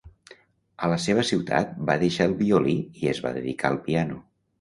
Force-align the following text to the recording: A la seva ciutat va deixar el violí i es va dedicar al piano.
A 0.85 0.87
la 0.91 0.95
seva 1.03 1.25
ciutat 1.31 1.75
va 1.89 1.97
deixar 2.03 2.27
el 2.29 2.33
violí 2.39 2.73
i 3.03 3.13
es 3.13 3.21
va 3.27 3.35
dedicar 3.37 3.71
al 3.73 3.79
piano. 3.85 4.19